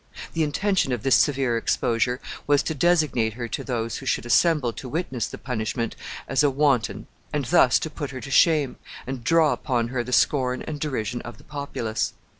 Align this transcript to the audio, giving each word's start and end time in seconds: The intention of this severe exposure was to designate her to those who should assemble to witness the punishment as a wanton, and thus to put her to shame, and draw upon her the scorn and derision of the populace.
The 0.33 0.41
intention 0.41 0.91
of 0.93 1.03
this 1.03 1.13
severe 1.15 1.57
exposure 1.57 2.19
was 2.47 2.63
to 2.63 2.73
designate 2.73 3.33
her 3.33 3.47
to 3.49 3.63
those 3.63 3.97
who 3.97 4.07
should 4.07 4.25
assemble 4.25 4.73
to 4.73 4.89
witness 4.89 5.27
the 5.27 5.37
punishment 5.37 5.95
as 6.27 6.41
a 6.41 6.49
wanton, 6.49 7.05
and 7.31 7.45
thus 7.45 7.77
to 7.77 7.89
put 7.91 8.09
her 8.09 8.21
to 8.21 8.31
shame, 8.31 8.77
and 9.05 9.23
draw 9.23 9.53
upon 9.53 9.89
her 9.89 10.03
the 10.03 10.11
scorn 10.11 10.63
and 10.63 10.79
derision 10.79 11.21
of 11.21 11.37
the 11.37 11.43
populace. 11.43 12.13